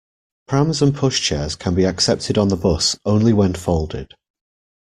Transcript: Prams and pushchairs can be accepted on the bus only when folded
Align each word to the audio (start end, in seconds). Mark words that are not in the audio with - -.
Prams 0.47 0.81
and 0.81 0.95
pushchairs 0.95 1.55
can 1.59 1.75
be 1.75 1.83
accepted 1.85 2.35
on 2.35 2.47
the 2.47 2.55
bus 2.55 2.97
only 3.05 3.33
when 3.33 3.53
folded 3.53 4.15